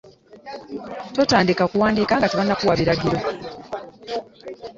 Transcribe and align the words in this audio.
Totandika 1.15 1.63
kuwandika 1.71 2.13
nga 2.17 2.29
tebannakuwa 2.31 2.73
biragiro! 2.79 3.19